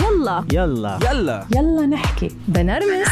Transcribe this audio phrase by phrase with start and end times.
[0.00, 0.44] يلا.
[0.52, 0.98] يلا.
[1.10, 1.46] يلا.
[1.56, 2.28] يلا نحكي.
[2.48, 3.08] بنرمس.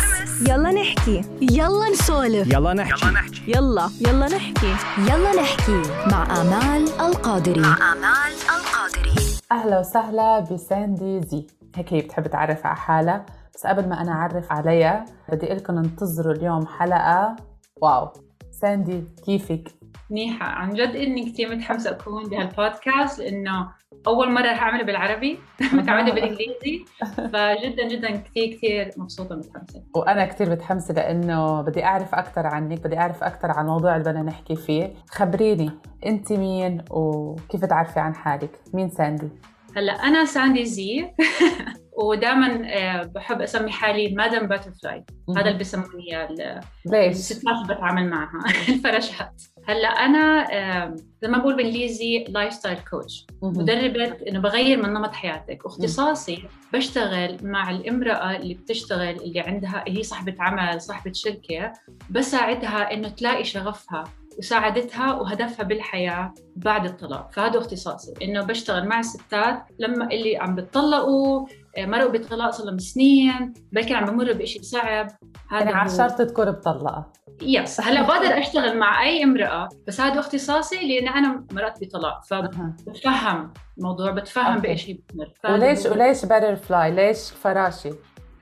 [0.49, 1.23] يلا نحكي.
[1.41, 2.53] يلا نسولف.
[2.53, 3.07] يلا نحكي.
[3.49, 4.27] يلا يلا.
[4.29, 4.75] نحكي.
[4.99, 5.83] يلا نحكي.
[6.11, 7.61] مع آمال القادري.
[7.61, 9.15] آمال القادري.
[9.53, 11.47] أهلا وسهلا بساندي زي.
[11.77, 13.27] هيك هي بتحب تعرف على حالها.
[13.55, 17.37] بس قبل ما أنا أعرف عليها بدي لكم انتظروا اليوم حلقة.
[17.83, 18.13] واو.
[18.61, 19.69] ساندي كيفك؟
[20.11, 23.69] منيحة عن جد إني كثير متحمسة أكون بهالبودكاست لأنه
[24.07, 25.39] أول مرة رح أعمله بالعربي
[25.73, 26.85] متعودة بالإنجليزي
[27.17, 32.99] فجدا جدا كثير كثير مبسوطة ومتحمسة وأنا كتير متحمسة لأنه بدي أعرف أكثر عنك بدي
[32.99, 35.71] أعرف أكثر عن الموضوع اللي بدنا نحكي فيه خبريني
[36.07, 39.29] أنت مين وكيف تعرفي عن حالك؟ مين ساندي؟
[39.77, 41.11] هلأ أنا ساندي زي
[42.03, 45.05] ودائما بحب أسمي حالي مادام باترفلاي
[45.37, 46.29] هذا اللي بسموني
[46.87, 48.45] ليش؟ الستات اللي بتعامل معها.
[48.69, 49.43] الفراشات.
[49.69, 55.65] هلأ آه، زي ما بقول بالإنجليزي lifestyle coach مدربة إنه بغير من نمط حياتك.
[55.65, 61.73] واختصاصي بشتغل مع الإمرأة اللي بتشتغل اللي عندها هي صاحبة عمل صاحبة شركة.
[62.11, 64.05] بساعدها إنه تلاقي شغفها
[64.39, 67.33] وسعادتها وهدفها بالحياة بعد الطلاق.
[67.33, 68.15] فهذا اختصاصي.
[68.23, 71.47] إنه بشتغل مع الستات لما اللي عم بتطلقوا
[71.79, 74.85] آه، مرقوا بطلاق صار لهم سنين بلكن عم بمروا بشيء صعب.
[75.53, 80.21] يعني هذا هو- عشرت تكون مطلقة yes هلأ بقدر أشتغل مع أي امرأة بس هذا
[80.21, 84.59] اختصاصي لأن أنا مرقت بطلاق فبتفهم الموضوع بتفهم.
[84.59, 85.33] بايش هي بتمر.
[85.43, 87.97] فهذا وليش وليش butterfly؟ ليش فراشة؟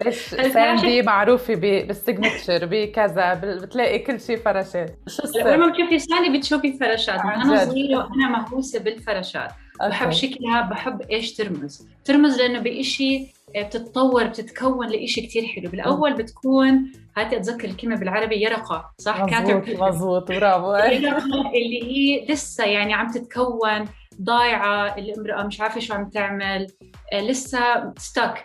[0.05, 4.99] ليش ساندي معروفة ب- بال signature بكذا بتلاقي كل شيء فراشات.
[5.09, 7.21] شو لما؟ بتشوفي ثاني بتشوفي فراشات.
[7.21, 7.65] أنا.
[7.65, 9.51] صغيرة وأنا مهووسة بالفراشات.
[9.81, 10.11] بحب.
[10.11, 13.27] شكلها بحب إيش ترمز ترمز لأنه بإشي
[13.57, 19.83] بتتطور بتتكون لإشي كتير حلو بالأول بتكون هاتي أتذكر الكلمة بالعربي يرقة صح caterpillar.
[19.83, 20.75] مزبوط برافو
[21.57, 23.85] اللي هي لسه يعني عم تتكون
[24.23, 26.67] ضايعة الامرأة مش عارفة شو عم تعمل
[27.13, 28.45] آه، لسه ستك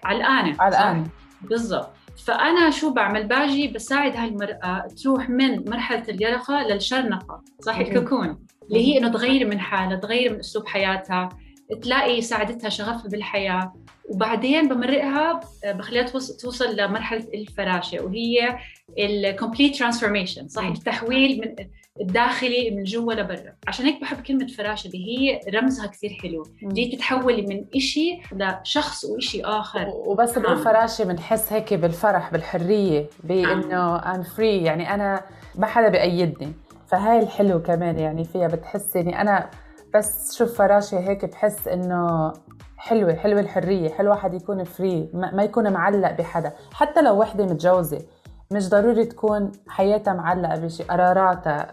[0.59, 1.07] على صح؟ الآن
[1.41, 1.89] بالضبط
[2.25, 7.77] فأنا شو بعمل؟ باجي بساعد هاي المراه تروح من مرحلة اليرقة للشرنقة صح.
[7.77, 8.45] الكوكون.
[8.69, 11.29] اللي هي إنه تغير من حالها تغير من أسلوب حياتها
[11.81, 13.73] تلاقي سعادتها شغفها بالحياة.
[14.09, 18.57] وبعدين بمرقها آه، بخليها توص- توصل لمرحلة الفراشة وهي
[18.99, 20.63] ال complete transformation صح.
[20.65, 21.55] التحويل من
[22.01, 26.43] الداخلي من جوا لبرا عشان هيك بحب كلمة فراشه اللي هي رمزها كثير حلو.
[26.63, 29.87] دي تتحولي من إشي لشخص وإشي آخر.
[29.87, 30.63] وبس بقول نعم.
[30.63, 34.39] فراشة بنحس هيك بالفرح بالحرية بإنه I'm free.
[34.39, 35.21] يعني أنا
[35.55, 36.53] ما حدا بأيدني
[36.87, 39.49] فهاي الحلو كمان يعني فيها بتحس يعني أنا
[39.95, 42.33] بس شوف فراشة هيك بحس إنه
[42.77, 46.53] حلوة حلوة الحرية حلو واحد يكون فري ما ما يكون معلق بحدا.
[46.73, 48.01] حتى لو وحدة متجوزة.
[48.53, 51.67] مش ضروري تكون حياتها معلقة بشيء قراراتها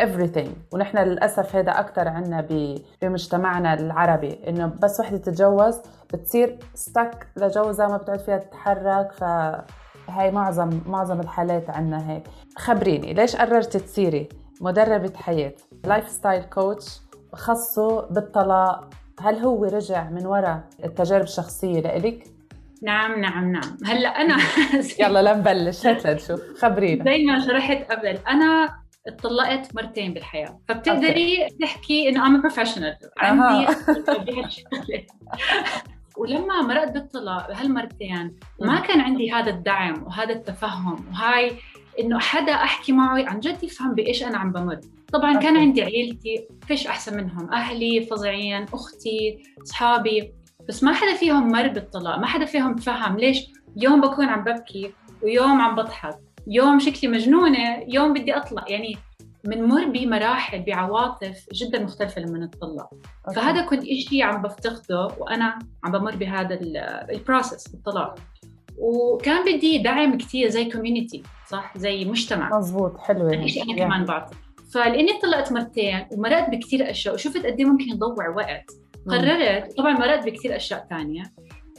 [0.00, 0.48] everything.
[0.72, 1.70] ونحن للأسف هذا
[2.08, 5.80] عنا ب- بمجتمعنا العربي إنه بس وحدة تتجوز
[6.14, 9.12] بتصير ستك لجوزها ما بتعرف فيها تتحرك.
[9.12, 12.24] فهاي معظم معظم الحالات عنا هيك.
[12.56, 14.28] خبريني ليش قررتي تصيري
[14.60, 15.52] مدربة حياة؟
[15.84, 17.00] lifestyle coach
[17.32, 18.88] خصه بالطلاق.
[19.20, 22.24] هل هو رجع من وراء التجارب الشخصية لإلك؟
[22.82, 23.76] نعم نعم نعم.
[23.84, 24.36] هلأ أنا
[25.00, 27.04] يلا لنبلش هات لنشوف خبرينا.
[27.04, 30.60] زي ما شرحت قبل أنا اتطلقت مرتين بالحياة.
[30.68, 33.66] فبتقدري تحكي إنه أنا professional عندي.
[36.16, 41.06] ولما مرقت بالطلاق بهالمرتين ما كان عندي هذا الدعم وهذا التفهم.
[41.10, 41.52] وهاي
[42.00, 44.80] إنه حدا أحكي معه عن جد يفهم بإيش أنا عم بمر.
[45.12, 45.58] طبعا كان أوكي.
[45.58, 47.52] عندي عيلتي فيش أحسن منهم.
[47.52, 50.32] أهلي فظيعين أختي أصحابي.
[50.68, 53.46] بس ما حدا فيهم مر بالطلاق ما حدا فيهم تفهم ليش
[53.76, 54.92] يوم بكون عم ببكي
[55.22, 58.96] ويوم عم بضحك يوم شكلي مجنونة يوم بدي أطلع يعني
[59.44, 62.90] بنمر بمراحل بعواطف جدا مختلفة لما نتطلق.
[63.36, 66.58] فهذا كل شيء عم بفتقده وأنا عم بمر بهذا
[67.10, 68.18] ال process بالطلاق
[68.78, 73.84] وكان بدي دعم كثير زي community صح زي مجتمع مزبوط حلوة الشيء أنا يعني.
[73.84, 74.34] كمان بعطي
[74.74, 78.81] فلإني طلقت مرتين ومرقت بكثير أشياء وشفت قد إيه ممكن يضوع وقت.
[79.08, 81.22] قررت طبعا مرقت بكثير أشياء ثانية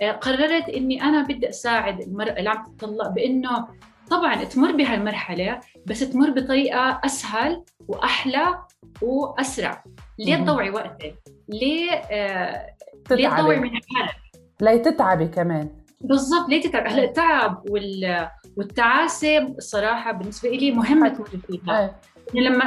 [0.02, 3.68] آه، قررت إني أنا بدي أساعد المراه اللي عم تتطلق بإنه
[4.12, 8.60] طبعا تمر بهالمرحلة بس تمر بطريقة أسهل وأحلى
[9.02, 9.84] وأسرع.
[10.20, 10.36] ليه.
[10.36, 11.16] تضوعي وقتك؟
[11.50, 12.68] ليه آه
[13.12, 14.16] ليه تضوعي من حالك؟
[14.62, 15.70] لا تتعبي كمان.
[16.02, 18.28] بالضبط ليه تتعب؟ هلا التعب وال
[18.58, 21.96] والتعاسة الصراحه بالنسبة لي مهمة تمر فيها إيه،
[22.34, 22.66] يعني لما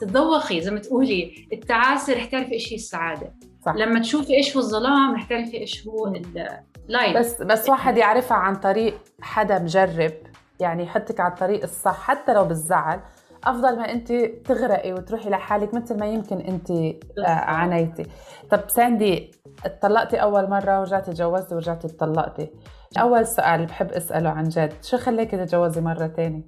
[0.00, 3.34] تتذوقي زي ما تقولي التعاسة رح تعرفي إيش هي السعادة.
[3.66, 3.74] صح.
[3.74, 8.56] لما تشوفي إيش هو الظلام رح تعرفي إيش هو اللايت بس بس واحد يعرفها عن
[8.56, 10.12] طريق حدا مجرب
[10.60, 13.00] يعني يحطك على الطريق الصح حتى لو بالزعل.
[13.44, 14.12] أفضل ما أنت
[14.44, 18.06] تغرقي وتروحي لحالك مثل ما يمكن أنت آه، عانيتي.
[18.50, 19.30] طب ساندي
[19.64, 22.50] اتطلقتي أول مرة ورجعتي تجوزتي ورجعتي اتطلقتي.
[22.98, 26.42] أول سؤال بحب أسأله عن جد شو خليكي تتجوزي مرة ثانية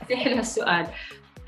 [0.00, 0.86] كثير حلو هالسؤال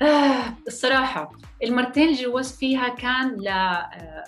[0.01, 1.31] آه الصراحة
[1.63, 4.23] المرتين اللي جوزت فيها كان ل آه،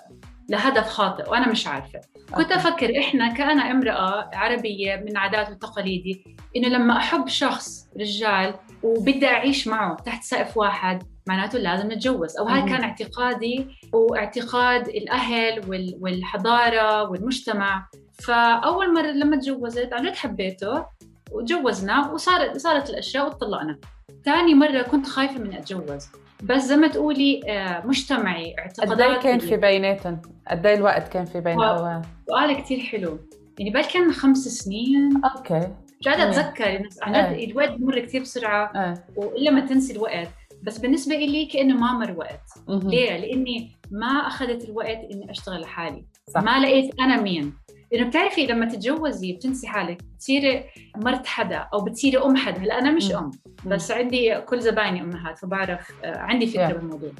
[0.49, 1.99] لهدف خاطئ وأنا مش عارفة.
[2.35, 6.23] كنت أفكر إحنا كأنا امرأة عربية من عادات وتقاليدي
[6.55, 12.37] إنه لما أحب شخص رجال وبدي أعيش معه تحت سقف واحد معناته لازم نتجوز.
[12.37, 15.61] أو هاي كان اعتقادي واعتقاد الأهل
[16.01, 17.87] والحضارة والمجتمع.
[18.23, 20.85] فأول مرة لما تجوزت عن جد حبيته
[21.31, 23.79] وتجوزنا وصارت صارت الأشياء وطلقنا
[24.25, 26.07] ثاني مرة كنت خايفة من أتجوز.
[26.43, 31.25] بس زي ما تقولي آه، مجتمعي اعتقادات قد كان في بيناتهم؟ قد إيه الوقت كان
[31.25, 33.19] في بينهم؟ سؤال كثير حلو.
[33.59, 35.21] يعني بل كان خمس سنين.
[35.35, 35.71] أوكي.
[35.99, 37.51] مش قاعدة أتذكر عن جد إيه.
[37.51, 38.93] الوقت بمر كثير بسرعة أه.
[39.15, 40.27] وإلا ما تنسي الوقت.
[40.63, 42.41] بس بالنسبة لي كأنه ما مر وقت.
[42.67, 46.05] ليه؟ لأني ما أخذت الوقت إني أشتغل لحالي.
[46.29, 46.41] صح.
[46.43, 47.53] ما لقيت أنا مين.
[47.91, 50.63] لأنه بتعرفي لما تتجوزي بتنسي حالك بتصيري
[50.95, 52.61] مرت حدا أو بتصيري أم حدا.
[52.61, 53.31] هلأ أنا مش أم
[53.65, 57.11] بس عندي كل زبايني امهات فبعرف آه، عندي فكرة بالموضوع.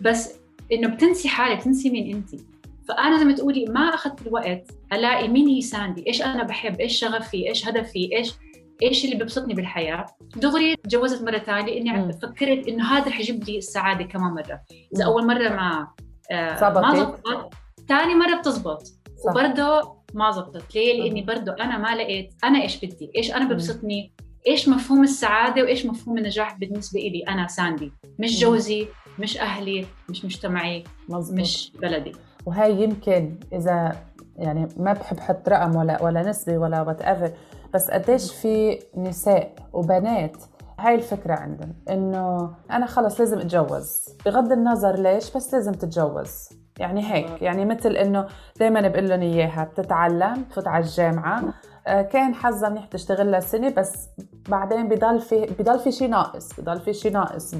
[0.00, 0.34] بس
[0.72, 2.40] إنه بتنسي حالك تنسي مين انت.
[2.88, 7.00] فأنا زي ما تقولي ما أخذت الوقت ألاقي مين هي ساندي إيش أنا بحب إيش
[7.00, 8.34] شغفي إيش هدفي إيش
[8.82, 10.06] إيش اللي بيبسطني بالحياة.
[10.36, 14.60] دغري تجوزت مرة ثانية إني فكرت إنه هذا رح يجيب لي السعاده كمان مرة.
[14.94, 15.88] إذا أول مرة ما
[16.30, 17.54] آه ما زبطت
[17.88, 18.82] ثاني مرة بتزبط.
[19.24, 20.74] وبرضه ما زبطت.
[20.74, 24.12] ليه؟ لأني برضه أنا ما لقيت أنا إيش بدي، إيش أنا ببسطني،
[24.46, 28.86] إيش مفهوم السعادة وإيش مفهوم النجاح بالنسبة لي أنا ساندي، مش جوزي،
[29.18, 31.40] مش أهلي، مش مجتمعي، مزبوط.
[31.40, 32.12] مش بلدي.
[32.46, 33.96] وهي يمكن إذا
[34.36, 37.32] يعني ما بحب حط رقم ولا ولا نسبة ولا whatever
[37.74, 40.36] بس قديش في نساء وبنات.
[40.80, 44.08] هاي الفكرة عندهم إنه أنا خلص لازم أتجوز.
[44.26, 46.48] بغض النظر ليش بس لازم تتجوز.
[46.78, 47.42] يعني هيك.
[47.42, 48.26] يعني مثل إنه
[48.60, 51.42] دائما بقول لهم إياها بتتعلم بتفوت على الجامعة.
[51.86, 54.08] آه، كان حظها منيح تشتغل لها سنة بس
[54.48, 57.54] بعدين بضل في بضل في شيء ناقص بضل في شيء ناقص.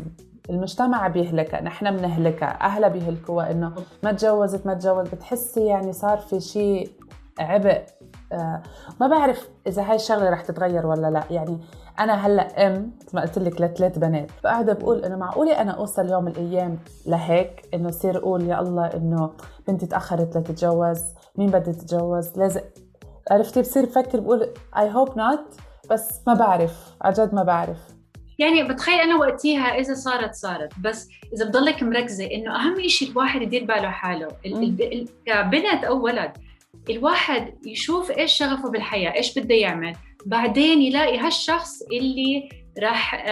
[0.51, 3.73] المجتمع بيهلكها نحن بنهلكها أهلها بيهلكوها إنه
[4.03, 5.15] ما تجوزت ما تجوزت.
[5.15, 6.91] بتحسي يعني صار في شيء
[7.39, 7.83] عبء.
[8.33, 8.63] آه
[9.01, 11.23] ما بعرف إذا هاي الشغلة رح تتغير ولا لا.
[11.31, 11.59] يعني
[11.99, 14.31] أنا هلأ أم مثل ما قلت لك لثلاث بنات.
[14.31, 18.87] فقاعدة بقول إنه معقولة أنا أوصل يوم من الأيام لهيك؟ إنه صير أقول يا الله
[18.87, 19.33] إنه
[19.69, 21.01] بنتي تأخرت لتتجوز
[21.37, 22.61] مين بدها تتجوز؟ لازم
[23.31, 25.57] عرفتي؟ بصير بفكر بقول اي هوب نوت
[25.91, 27.79] بس ما بعرف عن جد ما بعرف.
[28.39, 33.43] يعني بتخيل أنا وقتيها إذا صارت صارت بس إذا بضلك مركزة إنه أهم شيء الواحد
[33.43, 34.29] يدير باله حاله.
[35.27, 36.33] كبنت أو ولد
[36.91, 39.95] الواحد يشوف إيش شغفه بالحياة إيش بده يعمل.
[40.27, 42.49] بعدين يلاقي هالشخص اللي
[42.83, 43.25] راح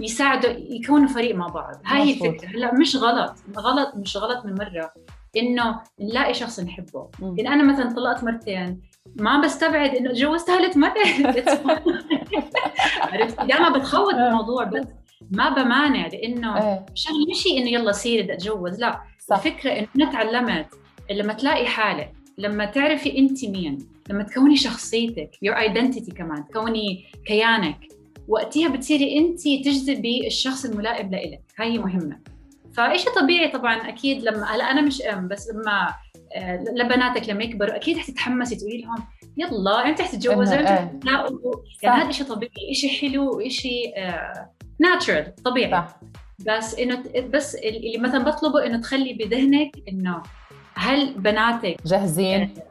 [0.00, 1.74] يساعده يكونوا فريق مع بعض.
[1.84, 2.48] هاي هي الفكرة.
[2.48, 3.34] هلأ مش غلط.
[3.56, 4.92] غلط مش غلط من مرة.
[5.36, 7.10] إنه نلاقي شخص نحبه.
[7.20, 8.80] يعني أنا مثلا طلقت مرتين.
[9.16, 10.92] ما بستبعد إنه تجوزت ثالث مرة.
[13.12, 14.28] عرفت؟ دائما بتخوض آه.
[14.28, 14.86] الموضوع بس
[15.30, 16.06] ما بمانع.
[16.06, 16.84] لإنه.
[16.94, 18.80] شغله مش إنه يلا سيري بدي أتجوز.
[18.80, 19.00] لا.
[19.18, 19.36] صح.
[19.36, 20.66] الفكرة إنه أنا تعلمت.
[21.10, 23.78] لما تلاقي حالك لما تعرفي أنت مين
[24.10, 27.78] لما تكوني شخصيتك your identity كمان تكوني كيانك
[28.28, 31.40] وقتها بتصيري انت تجذبي الشخص الملائم لإلك.
[31.58, 32.18] هاي مهمة.
[32.72, 35.94] فإشي طبيعي طبعا أكيد لما هلا أنا مش أم بس لما
[36.34, 39.04] آه، لبناتك لما يكبروا أكيد حتتحمسي تقولي لهم
[39.36, 41.00] يلا انت حتتجوزوا انت إيه.
[41.82, 43.94] يعني هذا شيء طبيعي شيء حلو شيء
[44.78, 45.72] ناتشرال آه، طبيعي.
[45.72, 46.00] صح.
[46.46, 50.22] بس إنه بس اللي مثلا بطلبه إنه تخلي بذهنك إنه
[50.74, 52.67] هل بناتك جاهزين؟ آه،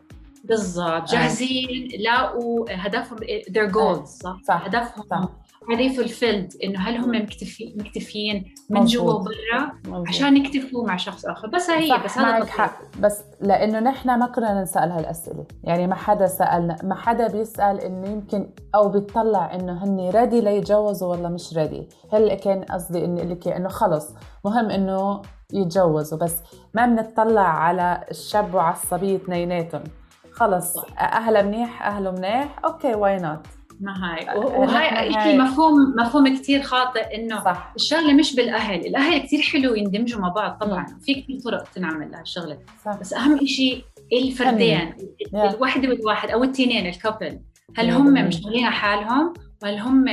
[0.47, 0.87] بالضبط.
[0.89, 1.05] آه.
[1.05, 3.17] جاهزين لاقوا هدفهم
[3.49, 4.65] their goals صح, صح.
[4.65, 5.29] هدفهم صح.
[5.67, 9.71] fulfilled إنه هل هم مكتفي مكتفيين من جوا وبرا
[10.07, 12.81] عشان يكتفوا مع شخص آخر؟ بس هي بس هذا حق.
[12.99, 15.45] بس لأنه نحن ما كنا نسأل هالأسئلة.
[15.63, 21.15] يعني ما حدا سألنا ما حدا بيسأل إنه يمكن أو بيطلع إنه هن ready ليتجوزوا
[21.15, 24.13] ولا مش ready هل كان قصدي اني لك إنه خلص.
[24.45, 25.21] مهم إنه
[25.53, 26.17] يتجوزوا.
[26.17, 26.35] بس
[26.73, 29.83] ما بنطلع على الشاب وعلى الصبيه اثنيناتهم.
[30.37, 30.77] خلص.
[30.99, 32.59] اهلها منيح اهله منيح.
[32.65, 33.47] okay why not
[33.79, 34.39] ما هاي.
[34.39, 37.73] وهاي شيء مفهوم مفهوم كثير خاطئ إنه صح.
[37.75, 40.85] الشغلة مش بالأهل، الأهل كثير حلو يندمجوا مع بعض طبعا.
[41.01, 42.59] في كثير طرق تنعمل لهالشغله
[43.01, 44.93] بس أهم شيء الفردين
[45.33, 47.39] الوحدة والواحد أو التنين ال couple
[47.77, 50.05] هل هم مشغولين على حالهم؟ وهل هم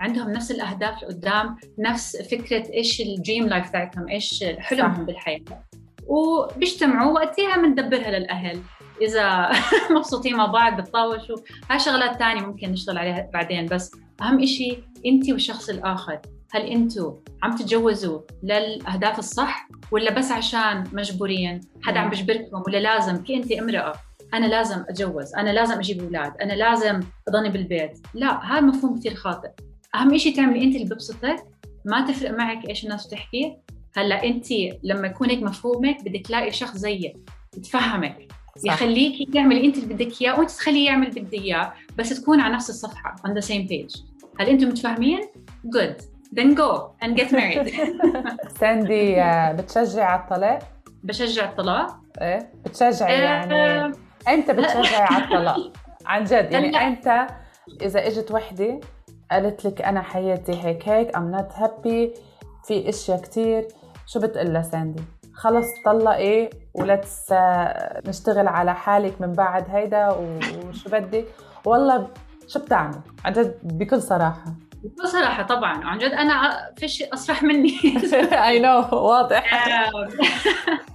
[0.00, 5.64] عندهم نفس الأهداف لقدام؟ نفس فكرة إيش ال dream life تاعتهم إيش حلمهم بالحياة؟
[6.06, 8.58] وبيجتمعوا وقتها بندبرها للأهل.
[9.02, 9.50] إذا
[9.96, 11.36] مبسوطين مع بعض بتطاوشوا.
[11.70, 13.92] هاي شغلات ثانية ممكن نشتغل عليها بعدين بس
[14.22, 16.20] أهم شيء انت والشخص الآخر.
[16.52, 23.16] هل أنتم عم تتجوزوا للأهداف الصح ولا بس عشان مجبورين؟ حدا عم بيجبركم ولا لازم؟
[23.16, 23.92] كي انت امرأة.
[24.34, 25.34] أنا لازم أتجوز.
[25.34, 26.32] أنا لازم أجيب أولاد.
[26.40, 27.98] أنا لازم أضلني بالبيت.
[28.14, 29.50] لا هذا مفهوم كثير خاطئ.
[29.94, 31.36] أهم شيء تعملي انت اللي ببسطك
[31.84, 33.56] ما تفرق معك إيش الناس بتحكي.
[33.96, 34.46] هلأ انت
[34.82, 37.16] لما يكون هيك مفهومك بدك تلاقي شخص زيك
[37.56, 38.32] يتفهمك.
[38.64, 42.54] يخليكي تعملي انت اللي بدك اياه وانت تخليه يعمل اللي بدك اياه بس تكون على
[42.54, 44.02] نفس الصفحة on the same page
[44.40, 45.20] هل أنتم متفاهمين؟
[45.76, 46.02] good
[46.36, 47.70] then go and get married
[48.60, 50.58] ساندي آه، بتشجعي على الطلاق؟
[51.02, 53.92] بشجع الطلاق إيه بتشجعي يعني آه،
[54.28, 55.72] إمتى بتشجعي على الطلاق؟
[56.06, 56.76] عن جد يعني.
[56.76, 57.26] إمتى
[57.82, 58.80] إذا إجت وحدة
[59.30, 62.14] قالت لك أنا حياتي هيك هيك I'm not happy
[62.64, 63.68] في إشياء كتير
[64.06, 65.02] شو بتقول لها ساندي؟
[65.34, 67.32] خلص طلقي و let's
[68.06, 71.26] نشتغل على حالك من بعد هيدا وشو بدك
[71.64, 72.08] والله
[72.48, 74.44] شو بتعمل؟ عن جد بكل صراحة.
[75.04, 75.84] بصراحة طبعا.
[75.84, 77.74] عن جد أنا فيش أصرح مني.
[78.46, 79.54] I know واضح.
[79.68, 80.08] آه،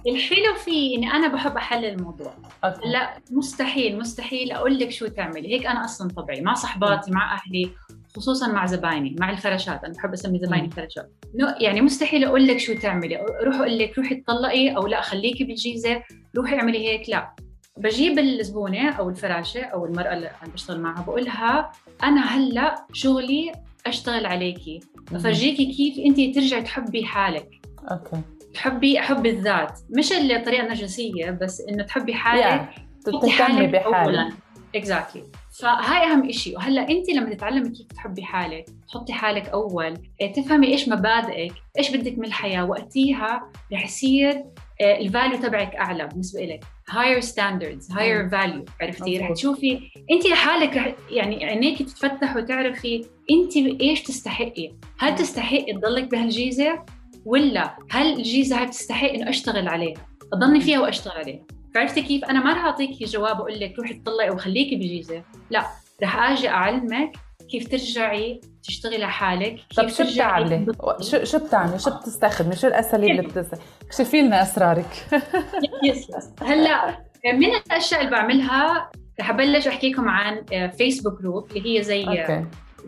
[0.08, 2.32] الحلو فيه إني أنا بحب أحلل الموضوع.
[2.64, 2.88] okay.
[2.88, 5.54] لا مستحيل مستحيل أقول لك شو تعملي.
[5.54, 7.70] هيك أنا أصلا طبعي مع صحباتي مع أهلي.
[8.18, 10.70] خصوصا مع زبايني مع الفراشات أنا بحب أسمي زبايني.
[10.70, 11.12] فراشات
[11.60, 16.02] يعني مستحيل أقول لك شو تعملي روح أقول لك روحي تطلقي أو لا خليكي بالجيزة
[16.36, 17.34] روحي اعملي هيك لا.
[17.76, 21.72] بجيب الزبونة أو الفراشة أو المرأة اللي عم بشتغل معها بقول لها
[22.02, 23.52] أنا هلأ شغلي
[23.86, 24.80] أشتغل عليكي.
[25.12, 27.48] بفرجيكي كيف أنت ترجعي تحبي حالك.
[27.90, 28.20] أوكي.
[28.54, 29.78] تحبي حب الذات.
[29.90, 32.68] مش الطريقة النرجسيه بس إنه تحبي حالك
[33.06, 33.94] تحطي تهتمي حالك بحالك.
[33.94, 34.32] اولا.
[34.74, 35.22] exactly
[35.60, 40.66] فهاي أهم شيء وهلأ أنت لما تتعلمي كيف تحبي حالك تحطي حالك أول إيه، تفهمي
[40.66, 44.44] إيش مبادئك إيش بدك من الحياة وقتها رح يصير
[44.80, 49.32] ال value تبعك أعلى بالنسبة لك higher standards higher value عرفتي؟ رح.
[49.32, 54.72] تشوفي أنت لحالك رح يعني عينيك تتفتح وتعرفي أنت إيش تستحقي.
[54.98, 56.84] هل تستحقي تضلك بهالجيزة؟
[57.24, 59.96] ولا هل الجيزة هاي بتستحق إنه أشتغل عليها؟
[60.32, 61.57] أضلني فيها وأشتغل عليها.
[61.74, 65.66] فعرفتي كيف أنا ما رح اعطيكي جواب أقول لك روحي تطلعي وخليكي بجيزة لا
[66.02, 67.12] رح آجي أعلمك
[67.50, 70.66] كيف ترجعي تشتغلي على حالك كيف طب شو بتعملي؟
[71.00, 75.06] شو شو بتعملي؟ شو بتستخدمي؟ شو الأساليب اللي بتستخدمي؟ اكشفي لنا أسرارك
[75.84, 80.44] yes yes هلا من الأشياء اللي بعملها رح أبلش أحكي لكم عن
[80.78, 82.44] فيسبوك group اللي هي زي okay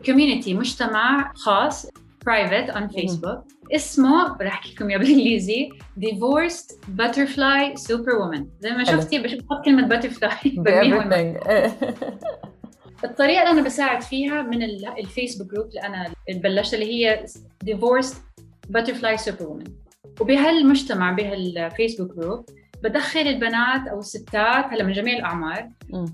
[0.06, 1.86] community مجتمع خاص
[2.26, 5.68] private on فيسبوك اسمه رح أحكي لكم إياه بالإنجليزي
[6.00, 8.84] Divorced Butterfly Superwoman زي ما.
[8.84, 9.86] شفتي بحط كلمة
[11.14, 11.40] إيه.
[13.04, 17.24] الطريقة اللي أنا بساعد فيها من ال- الفيسبوك group اللي أنا بلشت اللي هي
[17.66, 18.14] Divorced
[18.76, 19.70] Butterfly Superwoman
[20.20, 22.44] وبهالمجتمع بهالفيسبوك group
[22.82, 26.04] بدخل البنات أو الستات هلا من جميع الأعمار مم.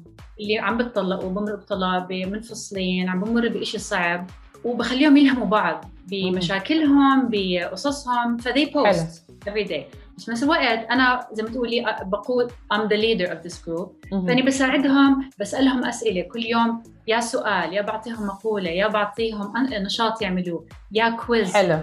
[0.40, 4.26] اللي عم بتطلقوا بمروا بطلاق منفصلين عم بمر بشيء صعب
[4.66, 8.36] وبخليهم يلهموا بعض بمشاكلهم بقصصهم.
[8.36, 9.82] فدي post every day.
[10.16, 14.12] بس بنفس الوقت أنا زي ما تقولي بقول I'm the leader of this group.
[14.12, 14.26] مم.
[14.26, 16.22] فاني بساعدهم بسألهم أسئلة.
[16.22, 21.78] كل يوم يا سؤال يا بعطيهم مقولة يا بعطيهم نشاط يعملوه يا quiz حلو.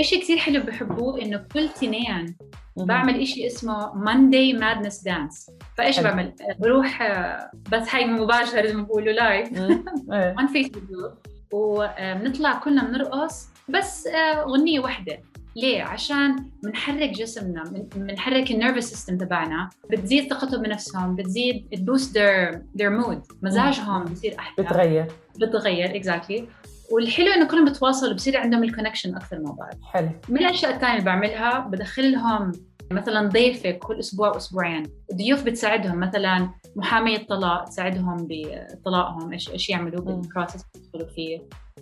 [0.00, 2.36] شيء كثير حلو بحبوه إنه كل تنين.
[2.76, 5.52] بعمل إشي اسمه Monday Madness Dance.
[5.76, 6.00] فإيش.
[6.00, 9.48] بعمل؟ بروح آه، بس هاي مباشر زي ما بقولوا live
[10.40, 11.12] on فيسبوك group
[11.52, 15.18] وبنطلع كلنا بنرقص بس آه، غنية واحدة
[15.56, 22.18] ليه؟ عشان بنحرك جسمنا من- بنحرك ال nervous system تبعنا بتزيد ثقتهم بنفسهم بتزيد boost
[22.18, 23.34] their their mood.
[23.42, 24.64] مزاجهم بصير أحلى.
[24.64, 25.06] بتغير.
[25.40, 26.48] بتغير exactly
[26.92, 29.70] والحلو إنه كلهم بتواصلوا بصير عندهم ال connection أكثر مع بعض.
[29.92, 30.08] حلو.
[30.28, 32.52] من الأشياء الثانية اللي بعملها بدخلهم
[32.90, 34.82] مثلا ضيفه كل أسبوع أسبوعين
[35.14, 40.00] ضيوف بتساعدهم مثلا محاميه طلاق تساعدهم بطلاقهم إيش إيش يعملوا.
[40.04, 41.40] بال process يدخلوا فيه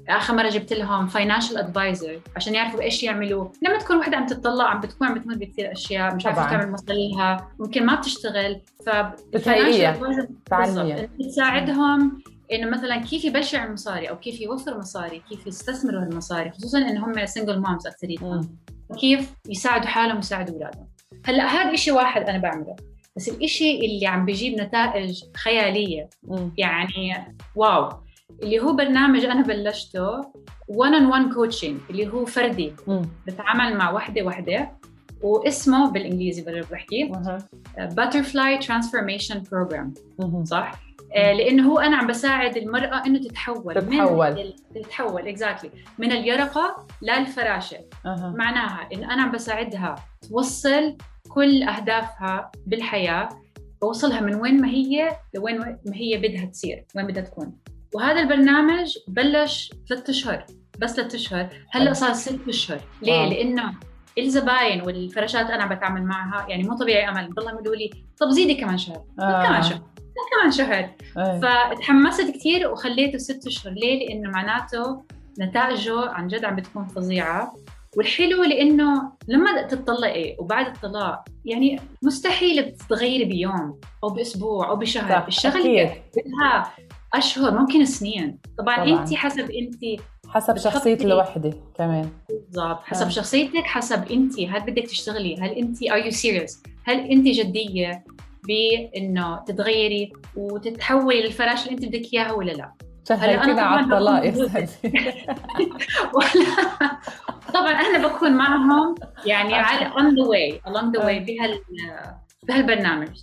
[0.08, 4.64] آخر مرة جبت لهم financial advisor عشان يعرفوا إيش يعملوا لما تكون وحدة عم تطلق
[4.64, 6.50] عم بتكون عم بتمر بكثير أشياء مش عارفة.
[6.50, 8.90] تعمل مصاريها ممكن ما بتشتغل ف.
[11.18, 12.22] بتساعدهم
[12.52, 17.26] إنه مثلا كيف على المصاري أو كيف يوفروا مصاري كيف يستثمروا هالمصاري خصوصا إن هم
[17.26, 18.56] single moms أكثريتهم.
[18.88, 20.86] وكيف يساعدوا حالهم ويساعدوا أولادهم
[21.24, 22.76] هلا هذا إشي واحد أنا بعمله
[23.16, 26.52] بس الإشي اللي عم بيجيب نتائج خيالية مم.
[26.58, 27.14] يعني
[27.54, 27.88] واو
[28.42, 30.22] اللي هو برنامج أنا بلشته
[30.72, 33.02] one on one coaching اللي هو فردي مم.
[33.26, 34.72] بتعامل مع وحدة وحدة
[35.22, 37.12] واسمه بالإنجليزي بجرب بحكي
[38.60, 40.44] Transformation Program مهم.
[40.44, 44.34] صح؟ آه، لأنه هو أنا عم بساعد المرأة إنه تتحول تتحول.
[44.34, 48.34] من تتحول اكزاكتلي من اليرقة للفراشة أها.
[48.36, 49.94] معناها انه أنا عم بساعدها
[50.28, 50.96] توصل
[51.28, 53.28] كل أهدافها بالحياة
[53.82, 57.58] بوصلها من وين ما هي لوين ما هي بدها تصير وين بدها تكون
[57.94, 60.46] وهذا البرنامج بلش ثلاثة أشهر
[60.78, 63.30] بس ثلاث أشهر هلأ صار ست أشهر ليه؟ واو.
[63.30, 63.74] لأنه
[64.18, 68.78] الزباين والفراشات أنا بتعامل معها يعني مو طبيعي أمل بضلهم يقولوا لي طب زيدي كمان
[68.78, 69.46] شهر آه.
[69.46, 69.80] كمان شهر
[70.32, 70.90] كمان شهر.
[71.18, 71.40] إيه.
[71.40, 73.72] فتحمست كثير وخليته ست أشهر.
[73.72, 75.02] ليه؟ لأنه معناته
[75.40, 77.54] نتائجه عن جد عم بتكون فظيعة.
[77.96, 85.20] والحلو لأنه لما تطلقي وبعد الطلاق يعني مستحيل تتغيري بيوم أو بأسبوع أو بشهر.
[85.20, 85.84] صح، الشغلة.
[86.16, 86.72] بدها
[87.14, 88.38] أشهر ممكن سنين.
[88.58, 89.00] طبعا, طبعاً.
[89.00, 92.10] انت حسب انت حسب شخصية الوحدة كمان.
[92.28, 92.80] بالضبط.
[92.84, 93.10] حسب آه.
[93.10, 98.04] شخصيتك حسب انت هل بدك تشتغلي؟ هل انت are you serious هل انت جدية؟
[98.46, 102.72] بإنه تتغيري وتتحولي للفراش اللي انت بدك اياه ولا لا.
[103.08, 104.22] شهيتينا طبعاً على الطلاق
[107.54, 108.94] طبعا إحنا بكون معهم
[109.26, 111.18] يعني على on the way along the way آه.
[111.18, 111.60] بهال
[112.42, 113.18] بهالبرنامج.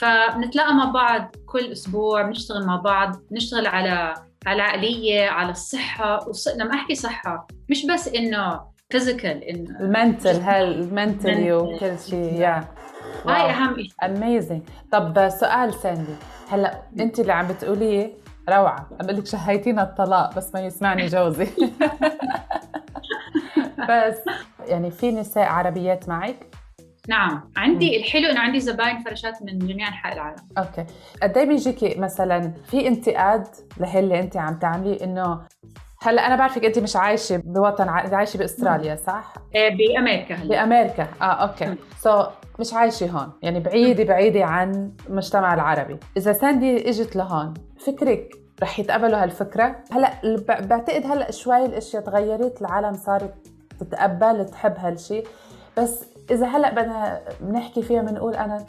[0.00, 4.14] فبنتلاقى مع بعض كل أسبوع بنشتغل مع بعض بنشتغل على
[4.46, 6.28] على العقلية على الصحة.
[6.28, 6.48] وص...
[6.48, 8.60] لما أحكي صحة مش بس إنه
[8.90, 11.62] فيزيكال إنه المنتل هالمنتلي Mental.
[11.62, 12.64] وكل شيء يا
[13.26, 16.14] هاي أهم شيء amazing طب سؤال ساندي
[16.50, 18.12] هلأ أنت اللي عم بتقوليه
[18.48, 18.88] روعة.
[19.00, 21.46] عم بقول لك شهيتينا الطلاق بس ما يسمعني جوزي.
[23.88, 24.18] بس
[24.66, 26.46] يعني في نساء عربيات معك؟
[27.08, 27.50] نعم.
[27.56, 30.36] عندي الحلو إنه عندي زباين فراشات من جميع أنحاء العالم.
[30.58, 30.86] okay.
[31.22, 33.46] قد إيه بيجيكي مثلا في انتقاد
[33.80, 35.40] لهاللي أنت عم تعملي إنه
[36.02, 40.48] هلا أنا بعرفك انت مش عايشة بوطن عايشة بأستراليا صح؟ آه، بأمريكا هلا.
[40.48, 41.08] بأمريكا.
[41.22, 41.74] آه okay.
[42.00, 42.26] سو so,
[42.60, 43.32] مش عايشة هون.
[43.42, 45.98] يعني بعيدة بعيدة عن المجتمع العربي.
[46.16, 50.12] إذا ساندي إجت لهون فكرك رح يتقبلوا هالفكرة؟ هلا
[50.60, 53.34] بعتقد هلا شوي الأشياء تغيرت العالم صارت
[53.80, 55.26] تتقبل تحب هالشيء
[55.78, 58.66] بس إذا هلا بدنا بنحكي فيها بنقول أنا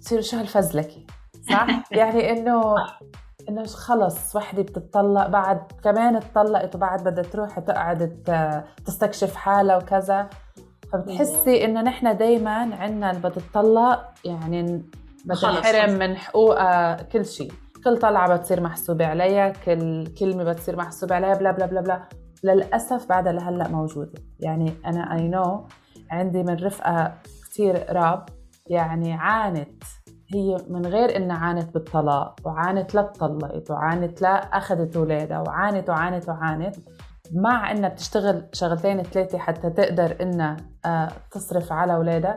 [0.00, 1.06] تصير شغل فزلكي
[1.50, 1.66] صح؟
[1.98, 2.74] يعني إنه
[3.48, 8.22] إنه خلص وحدة بتطلق بعد كمان اتطلقت وبعد بدها تروح تقعد
[8.86, 10.28] تستكشف حالها وكذا.
[10.92, 14.82] فبتحسي إنه نحن دائما عندنا اللي بتطلق يعني
[15.24, 15.98] بتنحرم.
[15.98, 17.52] من حقوقها كل شيء.
[17.84, 22.08] كل طلعة بتصير محسوبة عليها كل كلمة بتصير محسوبة عليها بلا بلا بلا بلا.
[22.44, 24.22] للأسف بعدها لهلأ موجودة.
[24.40, 25.66] يعني أنا اي نو
[26.10, 27.14] عندي من رفقة
[27.50, 28.24] كثير قراب
[28.66, 29.82] يعني عانت
[30.34, 36.28] هي من غير إنها عانت بالطلاق وعانت لا اتطلقت وعانت لا أخذت اولادها وعانت وعانت
[36.28, 36.76] وعانت
[37.32, 42.36] مع إنها بتشتغل شغلتين ثلاثة حتى تقدر إنها آه، تصرف على اولادها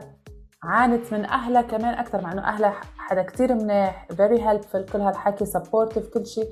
[0.64, 5.46] عانت من أهلها كمان أكثر مع إنه أهلها حدا كثير منيح very helpful كل هالحكي
[5.46, 6.50] supportive كل شيء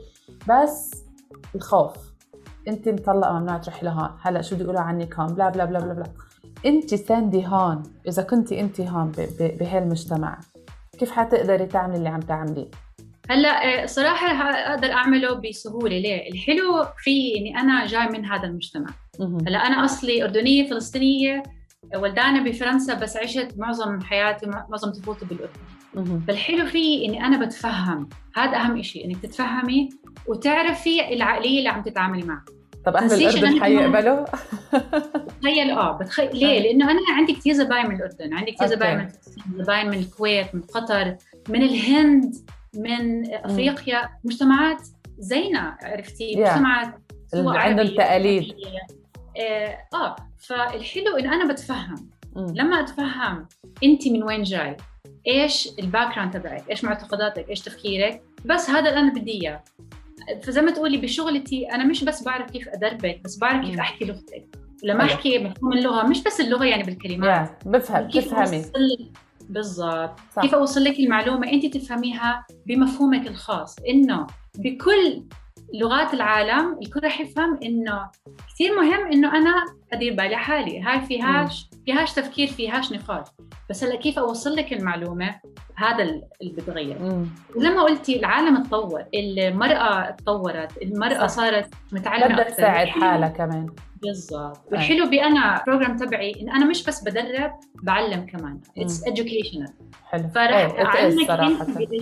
[0.49, 1.05] بس
[1.55, 1.95] الخوف.
[2.67, 4.09] أنت مطلقة ممنوع تروحي لهون.
[4.21, 6.05] هلأ شو بده يقولوا عنك هون blah blah blah blah blah
[6.65, 7.83] أنت ساندي هون.
[8.07, 10.39] إذا كنتي أنت هون بهالمجتمع.
[10.99, 12.71] كيف حتقدري تعملي اللي عم تعمليه
[13.29, 18.89] هلا آه، صراحة أقدر أعمله بسهولة ليه؟ الحلو في إني أنا جاي من هذا المجتمع.
[19.47, 21.43] هلا أنا أصلي أردنية فلسطينية
[21.95, 25.59] ولدانه بفرنسا بس عشت معظم حياتي معظم طفولتي بالأردن
[25.95, 26.19] مهم.
[26.27, 29.89] فالحلو فيه إني أنا بتفهم هذا أهم شيء إنك تتفهمي
[30.27, 32.45] وتعرفي العقلية اللي عم تتعاملي معها
[32.85, 34.25] طب أهل أنا- حيقبلوا
[35.41, 38.67] تخيل آه بتخيل ليه؟ لأنه أنا عندي كثير زباين من الأردن، عندي كثير.
[38.67, 41.15] زباين من فلسطين، زباين من الكويت، من قطر،
[41.49, 42.35] من الهند،
[42.75, 44.81] من أفريقيا، مجتمعات
[45.19, 46.39] زينا عرفتي؟ Yeah.
[46.49, 46.93] مجتمعات
[47.35, 48.53] عندهم تقاليد.
[49.41, 50.15] آه, آه
[50.47, 52.47] فالحلو انه أنا بتفهم مم.
[52.55, 53.47] لما أتفهم
[53.83, 54.77] انت من وين جاي
[55.27, 59.63] إيش ال background تبعك إيش معتقداتك إيش تفكيرك بس هذا اللي أنا بدي إياه
[60.43, 63.79] فزي ما تقولي بشغلتي أنا مش بس بعرف كيف ادربك بس بعرف كيف.
[63.79, 64.45] أحكي لغتك
[64.83, 65.03] ولما.
[65.03, 69.11] أحكي مفهوم اللغة مش بس اللغة يعني بالكلمات يا بفهم كيف تفهمي أوصل
[69.49, 70.19] بالضبط.
[70.41, 75.23] كيف أوصل لك المعلومة أنت تفهميها بمفهومك الخاص إنه بكل
[75.73, 78.09] لغات العالم الكل رح يفهم إنه
[78.53, 80.81] كثير مهم إنه أنا أدير بالي حالي.
[80.81, 83.27] هاي فيهاش فيهاش تفكير فيهاش نقاش.
[83.69, 85.35] بس هلا كيف أوصل لك المعلومة؟
[85.75, 87.25] هذا اللي بتغير.
[87.55, 91.27] ما قلتي العالم تطور المرأة تطورت المرأة صح.
[91.27, 93.65] صارت متعلمة بدها تساعد حالها كمان.
[94.01, 94.59] بالضبط.
[94.71, 97.51] والحلو بأنا program تبعي إن أنا مش بس بدرب
[97.83, 98.59] بعلم كمان.
[98.77, 99.71] it's educational.
[100.05, 100.29] حلو.
[100.29, 101.99] is أعلمك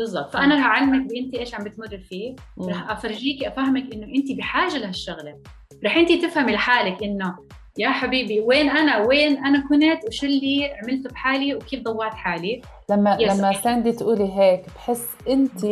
[0.00, 0.32] بالضبط.
[0.32, 2.36] فأنا رح اعلمك بانت إيش عم بتمر فيه.
[2.60, 5.36] رح أفرجيكي أفهمك إنه أنت بحاجة لهالشغلة.
[5.84, 7.36] رح أنت تفهمي لحالك إنه
[7.78, 13.16] يا حبيبي وين أنا؟ وين أنا كنت؟ وشو اللي عملته بحالي؟ وكيف ضوعت حالي؟ لما.
[13.20, 15.66] لما ساندي تقولي هيك بحس أنت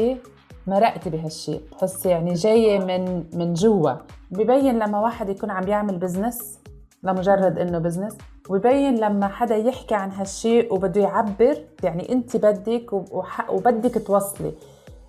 [0.66, 3.92] مرقتي بهالشيء بحس يعني جاية من من جوا.
[4.30, 6.58] ببين لما واحد يكون عم يعمل بزنس
[7.02, 12.92] لمجرد إنه business وببين لما حدا يحكي عن هالشيء وبده يعبر يعني انت بدك
[13.48, 14.52] وبدك توصلي.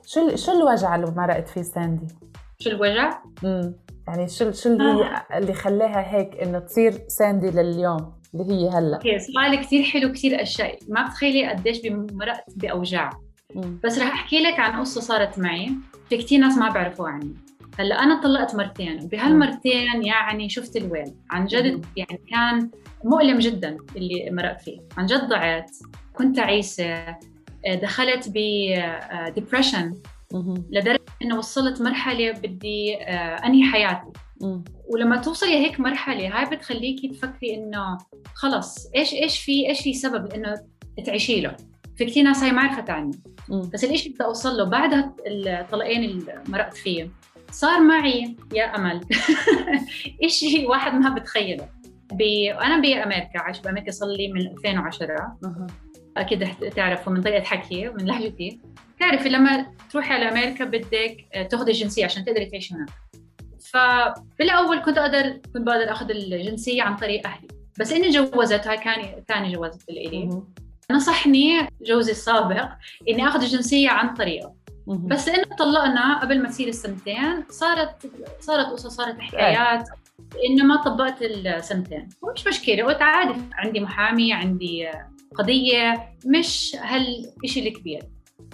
[0.06, 2.08] شو شو الوجع اللي مرقت فيه ساندي؟
[2.60, 3.74] شو الوجع؟ امم
[4.08, 8.96] يعني شو شو اللي هي اللي خلاها هيك إنه تصير ساندي لليوم اللي هي هلأ؟
[8.96, 10.80] okay سؤال كثير حلو كثير أشياء.
[10.90, 13.10] ما بتخيلي قديش مرقت بأوجاع.
[13.56, 13.80] مم.
[13.84, 15.72] بس رح أحكي لك عن قصة صارت معي.
[16.10, 17.34] في كثير ناس ما بيعرفوها عني.
[17.80, 21.46] هلا أنا طلقت مرتين وبهالمرتين يعني شفت الويل عن.
[21.46, 22.70] جد يعني كان
[23.04, 25.72] مؤلم جدا اللي مرقت فيه عن جد ضعت
[26.14, 26.94] كنت تعيسه
[27.66, 28.38] آه، دخلت ب
[29.36, 29.94] depression
[30.34, 30.66] مهم.
[30.72, 34.12] لدرجة إنه وصلت مرحلة بدي آه، أنهي حياتي.
[34.90, 37.98] ولما توصلي هيك مرحلة هاي بتخليكي تفكري إنه
[38.34, 40.56] خلص إيش إيش في إيش في سبب إنه
[41.06, 41.56] تعيشي له
[41.98, 43.20] في كثير ناس هاي ما عرفت عني.
[43.50, 47.10] بس الإشي بدي أوصل له بعد الطلقين اللي مرقت فيه
[47.52, 49.02] صار معي يا أمل.
[50.24, 51.70] إشي واحد ما بتخيله.
[52.12, 52.22] ب...
[52.62, 55.68] أنا بأمريكا عايش بأمريكا صار لي من 2010 مهم.
[56.18, 58.60] أكيد تعرفوا من طريقة حكي ومن لهجتي
[58.98, 62.90] بتعرفي لما تروحي على أمريكا بدك تأخذي الجنسية عشان تقدري تعيشي هناك.
[63.72, 67.48] فبالاول كنت أقدر كنت بقدر أخذ الجنسية عن طريق أهلي.
[67.80, 70.54] بس إني جوزت هاي كان ثاني جواز لإلي مهم.
[70.92, 72.70] نصحني جوزي السابق
[73.10, 74.56] إني أخذ الجنسية عن طريقه.
[74.90, 79.90] بس لأنه طلقنا قبل ما تصير السنتين صارت صارت قصص صارت حكايات
[80.50, 82.10] إنه ما طبقت السنتين.
[82.22, 84.90] ومش مشكلة قلت عادي عندي محامي عندي
[85.36, 88.02] قضية مش هالشيء الكبير.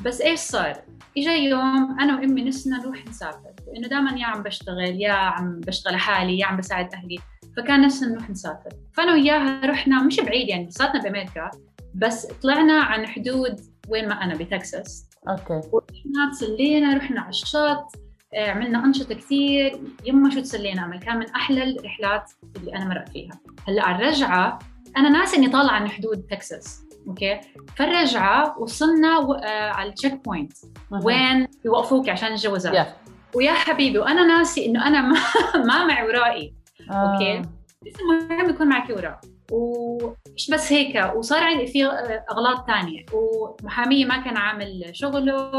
[0.06, 0.82] بس إيش صار؟
[1.18, 5.94] اجى يوم أنا وأمي نسنا نروح نسافر لأنه دائما يا عم بشتغل يا عم بشتغل
[5.94, 7.20] لحالي يا عم بساعد أهلي.
[7.58, 8.70] فكان نفسنا نروح نسافر.
[8.94, 11.52] فأنا وياها رحنا مش بعيد يعني لساتنا بأمريكا
[11.96, 15.10] بس طلعنا عن حدود وين ما أنا بتكساس.
[15.30, 15.62] أوكي.
[15.72, 17.96] ورحنا تسلينا رحنا على الشط
[18.34, 19.80] آه، عملنا أنشطة كثير.
[20.06, 23.32] يما شو تسلينا أمل كان من أحلى الرحلات اللي أنا مرقت فيها.
[23.68, 24.60] هلأ على الرجعة
[24.98, 27.40] أنا ناسي إني طالعة عن حدود تكساس أوكي؟
[27.76, 29.34] فالرجعة وصلنا و...
[29.34, 30.54] آه على ال checkpoint.
[31.04, 32.96] وين؟ بيوقفوك عشان الجوازات يا
[33.36, 35.20] ويا حبيبي وأنا ناسي إنه أنا ما,
[35.68, 36.54] ما معي وراقي.
[36.92, 36.94] آه.
[36.94, 37.42] أوكي.
[37.86, 39.20] بس المهم يكون معك وراق.
[39.52, 41.86] ومش بس هيك وصار عندي في
[42.32, 45.52] أغلاط تانية ومحامية ما كان عامل شغله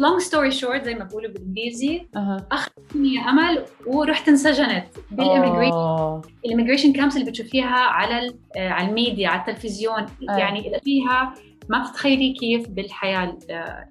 [0.00, 2.08] long story short زي ما بقولوا بالإنجليزي.
[2.52, 6.22] أخذتني أمل ورحت انسجنت بال immigration آه.
[6.44, 10.40] ال immigration camps اللي بتشوفيها على آه، على الميديا على التلفزيون أي.
[10.40, 11.34] يعني فيها
[11.68, 13.38] ما بتتخيلي كيف بالحياة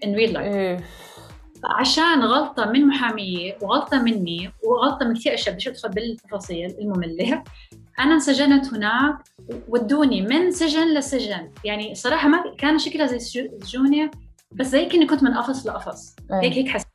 [0.04, 0.82] in real life.
[1.80, 7.44] عشان غلطة من محامية وغلطة مني وغلطة من كثير أشياء بديش أدخل بالتفاصيل المملة
[8.00, 9.18] أنا انسجنت هناك
[9.68, 11.52] ودوني من سجن لسجن.
[11.66, 14.12] يعني صراحة ما كان شكلها زي سجو- سجونة
[14.52, 16.16] بس زي كأني كنت من قفص لقفص.
[16.32, 16.54] هيك.
[16.54, 16.88] هيك حسيت.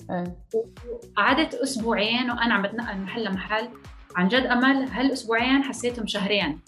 [1.16, 3.24] قعدت أسبوعين وأنا عم بتنقل محل.
[3.24, 3.68] لمحل
[4.16, 6.60] عن جد أمل هالأسبوعين حسيتهم شهرين.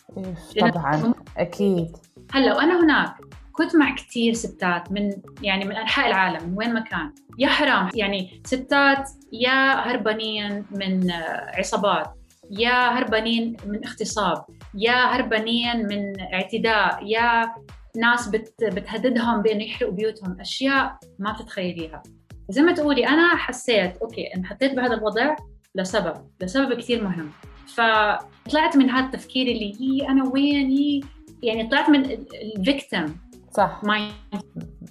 [0.61, 1.15] طبعا.
[1.37, 1.97] أكيد.
[2.33, 3.15] هلأ وأنا هناك
[3.53, 5.11] كنت مع كثير ستات من
[5.43, 7.13] يعني من أنحاء العالم من وين ما كان.
[7.39, 7.89] يا حرام.
[7.95, 11.11] يعني ستات يا هربانين من
[11.59, 12.07] عصابات.
[12.51, 17.55] يا هربانين من اغتصاب يا هربانين من اعتداء يا
[17.97, 22.03] ناس بت بتهددهم بانه يحرقوا بيوتهم أشياء ما بتتخيليها
[22.49, 25.37] زي ما تقولي أنا حسيت أوكي انحطيت بهذا الوضع
[25.75, 27.31] لسبب لسبب كثير مهم.
[27.75, 31.01] فطلعت من هذا التفكير اللي هي أنا وين؟ هي
[31.43, 32.05] يعني طلعت من
[32.57, 33.21] ال victim.
[33.57, 33.81] صح.
[33.85, 34.13] mind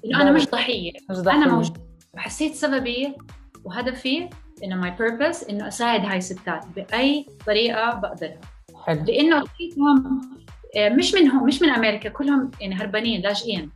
[0.05, 0.91] إنه أنا مش ضحية.
[1.09, 1.51] مش أنا ضحية.
[1.51, 1.77] موجود
[2.13, 3.15] وحسيت سببي
[3.63, 4.29] وهدفي
[4.63, 8.41] إنه my purpose إنه أساعد هاي الستات بأي طريقة بقدرها.
[8.85, 9.03] حلو.
[9.07, 10.21] لأنه لقيتهم
[10.77, 13.71] آه، مش منهم مش من أمريكا كلهم يعني هربانين لاجئين.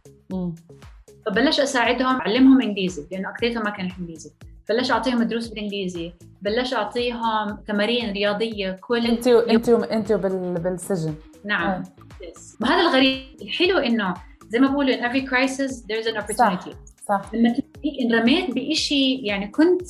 [1.26, 4.32] فبلش أساعدهم أعلمهم إنجليزي لأنه أكثريتهم ما كان إنجليزي.
[4.70, 10.54] بلش أعطيهم دروس بالإنجليزي بلش أعطيهم تمارين رياضية كل أنتوا أنتوا أنتوا بال...
[10.54, 11.14] بالسجن.
[11.46, 11.68] نعم.
[11.70, 11.84] آه.
[12.62, 14.14] وهذا الغريب الحلو إنه
[14.50, 16.76] زي ما بقولوا in every crisis there's an opportunity.
[17.08, 17.22] صح.
[17.34, 19.82] لما تلاقيك انرميت بشيء يعني كنت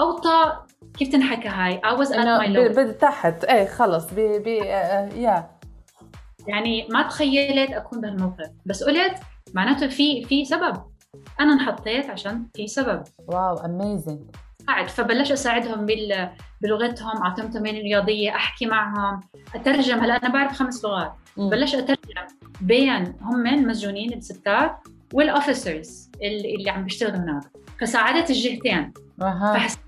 [0.00, 0.52] أوطى
[0.98, 3.00] كيف تنحكى هاي؟ I was at my low.
[3.00, 3.44] تحت.
[3.44, 4.06] إيه خلص.
[4.12, 4.14] ب...
[4.16, 4.48] ب...
[4.48, 5.50] آه، يا
[6.46, 8.50] يعني ما تخيلت أكون بهالموقف.
[8.66, 9.14] بس قلت
[9.54, 10.82] معناته في في سبب.
[11.40, 13.02] أنا انحطيت عشان في سبب.
[13.28, 14.20] wow amazing
[14.68, 14.88] قاعد.
[14.88, 16.30] فبلش أساعدهم بال...
[16.60, 19.20] بلغتهم أعطيهم تمارين رياضية أحكي معهم
[19.54, 20.00] أترجم.
[20.00, 21.12] هلا أنا بعرف خمس لغات.
[21.36, 22.26] بلش أترجم
[22.60, 24.76] بين هم مسجونين الستات
[25.12, 27.42] وال officers اللي, اللي عم بيشتغلوا هناك
[27.80, 28.92] فساعدت الجهتين.
[29.22, 29.52] أها.
[29.54, 29.82] فحسيت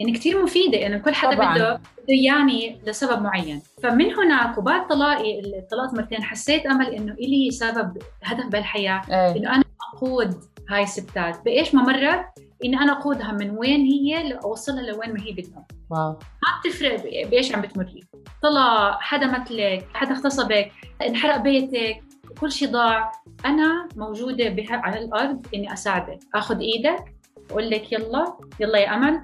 [0.00, 1.54] يعني كثير مفيدة إنه كل حدا طبعاً.
[1.54, 3.62] بده بده اياني لسبب معين.
[3.82, 9.36] فمن هناك وبعد طلاقي اللي طلقت مرتين حسيت أمل إنه إلي سبب هدف بالحياة إيه.
[9.36, 10.34] إنه أنا أقود
[10.70, 11.44] هاي الستات.
[11.44, 12.26] بإيش ما مرت
[12.64, 15.66] إني أنا أقودها من وين هي لأوصلها لوين ما هي بدها.
[15.90, 16.10] واو.
[16.12, 18.04] ما بتفرق بإيش عم بتمري.
[18.42, 20.72] طلع حدا مثلك حدا اغتصبك
[21.06, 22.02] انحرق بيتك
[22.40, 23.12] كل شيء ضاع.
[23.44, 26.18] أنا موجودة بها على الأرض إني أساعدك.
[26.34, 27.14] آخذ إيدك
[27.50, 29.20] واقول لك يلا يلا يا أمل.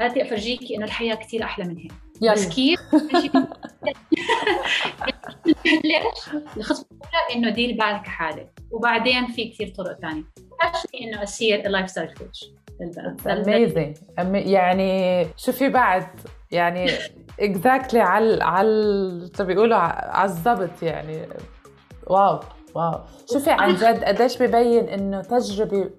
[0.00, 1.92] هاتي أفرجيكي انه الحياة كثير أحلى من هيك.
[2.32, 2.80] بس كيف؟
[5.84, 8.52] ليش؟ الخطوه الاولى إنه ديري بالك حالك.
[8.70, 10.24] وبعدين في كثير طرق ثانية
[11.02, 12.44] إنه أصير lifestyle coach
[13.26, 13.96] amazing
[14.34, 16.06] يعني شوفي بعد.
[16.50, 16.90] يعني
[17.40, 21.28] exactly على على بيقولوا على الضبط يعني.
[22.06, 22.40] wow.
[22.76, 23.00] wow.
[23.32, 25.90] شوفي عن جد قديش ببين إنه تجربة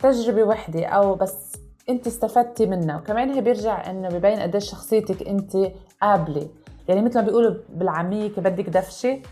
[0.00, 1.52] تجربة وحدة أو بس
[1.88, 2.96] أنت استفدتي منها.
[2.96, 5.56] وكمان هي بيرجع إنه ببين قديش شخصيتك أنت
[6.02, 6.48] قابلة.
[6.88, 9.22] يعني مثل ما بيقولوا بالعاميه بدك دفشة.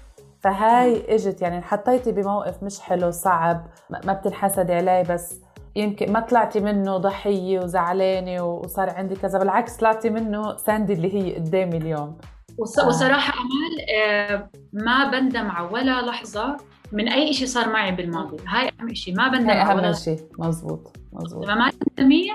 [0.40, 3.66] فهاي إجت يعني انحطيتي بموقف مش حلو صعب
[4.05, 5.40] ما بتنحسدي عليه بس
[5.76, 11.35] يمكن ما طلعتي منه ضحية وزعلانة وصار عندي كذا بالعكس طلعتي منه ساندي اللي هي
[11.35, 12.18] قدامي اليوم.
[12.59, 16.57] وصراحة أمال آه، ما بندم على ولا لحظة
[16.92, 18.37] من أي شيء صار معي بالماضي.
[18.48, 21.44] هاي أهم شيء ما بندم هاي أهم شيء مزبوط مزبوط.
[21.44, 22.28] لما ما تندمي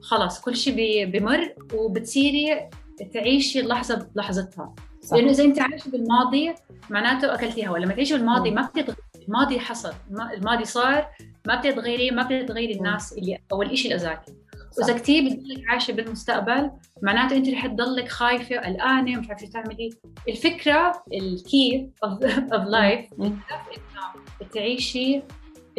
[0.00, 2.70] خلص كل شيء بمر وبتصيري
[3.14, 4.74] تعيشي اللحظه بلحظتها.
[5.00, 5.16] صح.
[5.16, 6.54] لأنه إذا أنت عايشة بالماضي
[6.90, 9.92] معناته اكلتي هوا لما تعيشي بالماضي ما بتتغيري الماضي حصل.
[10.34, 11.08] الماضي صار
[11.46, 14.32] ما بتتغيري ما بتتغيري الناس اللي أو الشيء اللي اذاكي
[14.78, 16.70] وإذا كثير بتضلك عايشة بالمستقبل
[17.02, 19.90] معناته أنت رح تضلك خايفة قلقانه مش عارفة تعملي.
[20.28, 23.36] الفكرة ال key of life إنه
[24.54, 25.22] تعيشي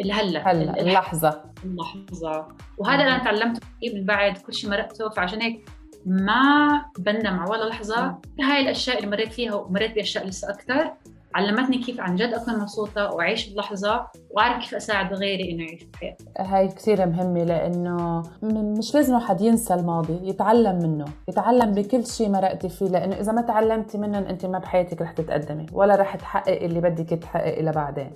[0.00, 1.42] الهلا هلأ اللحظة.
[1.64, 2.48] اللحظة.
[2.78, 3.60] وهذا اللي أنا تعلمته
[3.94, 5.68] من بعد كل شيء مرقته فعشان هيك
[6.06, 8.18] ما بندم على ولا لحظة.
[8.40, 10.94] هاي الأشياء اللي مريت فيها ومريت بأشياء لسه أكثر.
[11.34, 16.24] علمتني كيف عن جد أكون مبسوطة وأعيش اللحظه وأعرف كيف أساعد غيري إنه يعيش بحياته
[16.38, 22.68] هاي كثير مهمة لأنه مش لازم حد ينسى الماضي يتعلم منه يتعلم بكل شيء مرقتي
[22.68, 26.80] فيه لأنه إذا ما تعلمتي منهم أنت ما بحياتك رح تتقدمي ولا رح تحققي اللي
[26.80, 28.10] بدك تحققي لبعدين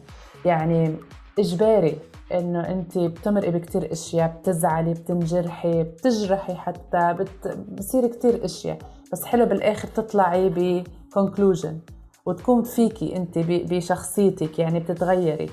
[0.45, 0.97] يعني
[1.39, 1.99] إجباري
[2.35, 7.59] إنه أنت بتمرقي بكثير أشياء بتزعلي بتنجرحي بتجرحي حتى بت...
[7.79, 8.79] بصير كثير أشياء.
[9.13, 11.79] بس حلو بالآخر تطلعي بكونكلوجن
[12.27, 15.51] وتكون فيكي انت بشخصيتك يعني بتتغيري.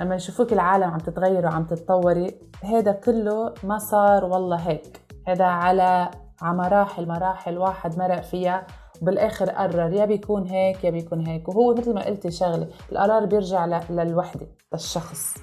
[0.00, 5.00] لما يشوفوك العالم عم تتغيري وعم تتطوري هذا كله ما صار والله هيك.
[5.28, 6.10] هذا على
[6.42, 8.66] على مراحل مراحل واحد مرق فيها
[9.02, 11.48] وبالآخر قرر يا بيكون هيك يا بيكون هيك.
[11.48, 15.34] وهو مثل ما قلتي شغلة القرار بيرجع للوحدة للشخص.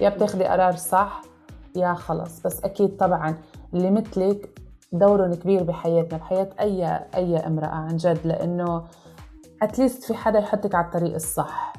[0.00, 1.22] يا بتاخذي قرار صح
[1.76, 2.40] يا خلص.
[2.42, 3.34] بس أكيد طبعا
[3.74, 4.60] اللي مثلك
[4.92, 8.26] دورهم كبير بحياتنا بحياة اي أي امرأة عن جد.
[8.26, 8.84] لأنه
[9.62, 11.72] at least في حدا يحطك على الطريق الصح.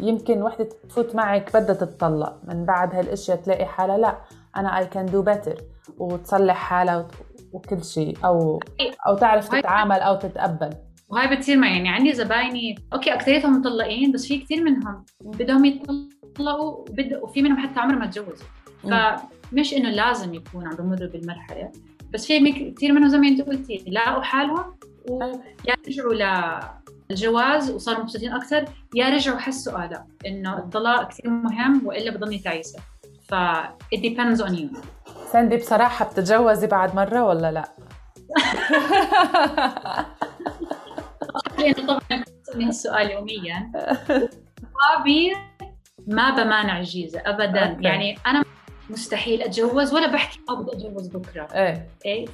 [0.00, 2.40] يمكن وحدة تفوت معك بدها تتطلق.
[2.48, 4.18] من بعد هالأشياء تلاقي حالها لا
[4.56, 5.54] أنا I can do better
[5.98, 7.08] وتصلح حالها
[7.52, 8.18] وكل شيء.
[8.24, 8.60] أو
[9.08, 10.70] أو تعرف تتعامل أو تتقبل.
[11.08, 11.76] وهاي بتصير معي.
[11.76, 17.20] يعني عندي زبايني أوكي أكثريتهم مطلقين بس في كثير منهم بدهم يتطلقوا وبد...
[17.22, 18.46] وفي منهم حتى عمرهم ما تجوزوا
[18.82, 21.72] فمش إنه لازم يكون عم بمروا بالمرحلة.
[22.14, 24.74] بس في كثير منهم زي ما أنت قلتي لاقوا حالهم
[25.10, 26.14] ويا رجعوا
[27.10, 32.80] الجواز وصاروا مبسوطين أكثر يا رجعوا حسوا لا إنه الطلاق كثير مهم وإلا بضلني تعيسة.
[33.28, 33.34] ف
[33.94, 34.78] it depends on you.
[35.32, 37.68] ساندي بصراحة بتتجوزي بعد مرة ولا لا؟
[41.58, 43.72] لأنه طبعا من السؤال يوميا.
[44.74, 45.32] صحابي
[46.06, 47.70] ما بمانع الجيزة ابدا.
[47.70, 47.84] أوكي.
[47.84, 48.44] يعني أنا
[48.90, 51.48] مستحيل أتجوز ولا بحكي ما بدي أتجوز بكرة.
[51.54, 51.88] إيه.
[52.06, 52.26] إيه؟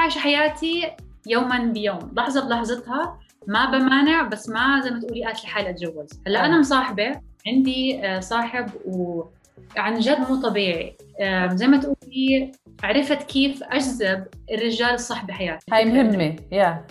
[0.00, 0.92] عايشة حياتي
[1.26, 2.12] يوما بيوم.
[2.16, 7.20] لحظة بلحظتها ما بمانع بس ما زي ما تقولي قالت لحالي اتجوز هلأ أنا مصاحبة
[7.46, 10.96] عندي آه، صاحب وعن جد مو طبيعي.
[11.46, 15.66] زي ما تقولي عرفت كيف أجذب الرجال الصح بحياتي.
[15.72, 16.36] هاي مهمة.
[16.52, 16.86] يا.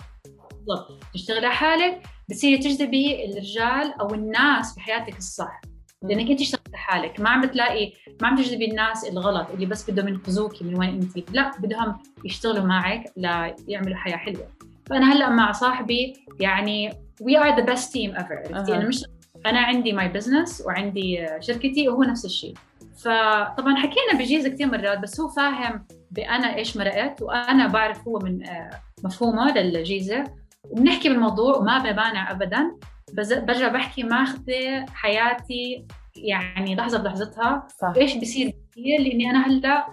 [0.50, 1.02] بالضبط.
[1.14, 5.60] تشتغلي على حالك بتصيري تجذبي الرجال أو الناس بحياتك الصح.
[6.02, 7.20] لأنك أنت اشتغلت حالك.
[7.20, 11.30] ما عم بتلاقي ما عم تجذبي الناس الغلط اللي بس بدهم ينقذوكي من وين انت.
[11.34, 14.48] لا بدهم يشتغلوا معك ليعملوا حياة حلوة.
[14.90, 19.04] فأنا هلأ مع صاحبي يعني we are the best team ever عرفتي أنا مش
[19.46, 22.54] أنا عندي my business وعندي شركتي وهو نفس الشيء.
[22.96, 28.46] فطبعا حكينا بجيزة كثير مرات بس هو فاهم بأنا إيش مرقت وأنا بعرف هو من
[28.46, 28.70] آه،
[29.04, 30.24] مفهومه للجيزة.
[30.70, 32.76] وبنحكي بالموضوع وما بمانع ابدا
[33.14, 37.92] بس برجع بحكي ماخذه حياتي يعني لحظة بلحظتها صح.
[37.96, 39.86] إيش بصير كثير لأني أنا هلأ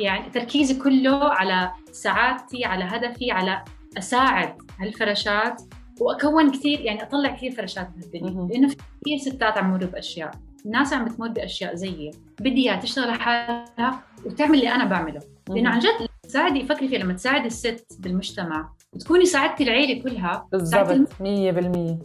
[0.00, 3.64] يعني تركيزي كله على سعادتي على هدفي على
[3.98, 5.62] أساعد هالفراشات
[6.00, 10.30] وأكون كثير يعني أطلع كثير فراشات بهالدنيا لأنه في كثير ستات عم يمروا بأشياء.
[10.66, 12.10] الناس عم بتمر بأشياء زيي.
[12.40, 15.20] بدي إياها تشتغل على حالها وتعمل اللي أنا بعمله.
[15.48, 20.48] لأنه عن جد تساعدي فكري فيها لما تساعدي الست بالمجتمع وتكوني ساعدتي العيلة كلها.
[20.52, 21.08] بالضبط.
[21.20, 21.98] 100%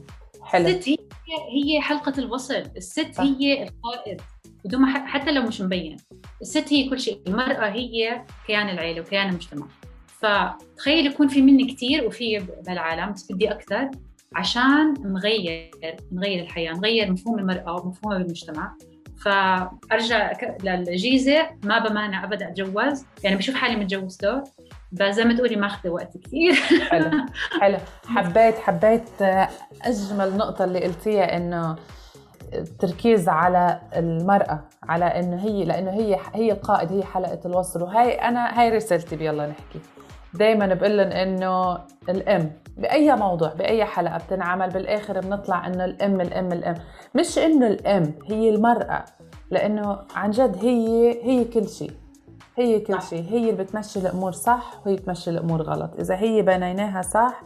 [0.44, 0.68] حلو.
[0.68, 0.98] الست هي
[1.50, 2.64] هي حلقة الوصل.
[2.78, 3.24] الست صح.
[3.24, 4.22] هي القائد.
[4.66, 5.98] بدون ما حتى لو مش مبين.
[6.42, 7.22] الست هي كل شيء.
[7.28, 9.68] المرأة هي كيان العيلة وكيان المجتمع.
[10.22, 13.92] فتخيل يكون في مني كثير وفي بالعالم بس بدي أكثر
[14.36, 15.72] عشان نغير
[16.12, 18.74] نغير الحياة نغير مفهوم المرأة ومفهومها بالمجتمع.
[19.26, 20.32] فأرجع
[20.64, 23.06] للجيزة ما بمانع أبدا أتجوز.
[23.24, 24.44] يعني بشوف حالي متجوز دور
[24.92, 26.54] بس زي ما تقولي ماخذه وقت كثير
[26.90, 27.12] حلو.
[27.62, 27.78] حلو.
[28.08, 29.22] حبيت حبيت
[29.82, 31.76] أجمل نقطة اللي قلتيها إنه
[32.54, 37.84] التركيز على المرأة على إنه هي لأنه هي هي القائد هي حلقة الوصل.
[37.84, 39.80] وهي أنا هاي رسالتي بيلا نحكي.
[40.34, 41.78] دايما بقول لهم إنه
[42.10, 46.76] الأم بأي موضوع بأي حلقة بتنعمل بالآخر بنطلع إنه الأم الأم الأم.
[47.16, 49.06] مش إنه الأم هي المرأة
[49.52, 51.92] لأنه عن جد هي هي كل شيء.
[52.58, 53.24] هي كل شيء.
[53.30, 56.00] هي اللي بتمشي الأمور صح وهي بتمشي الأمور غلط.
[56.00, 57.44] إذا هي بنيناها صح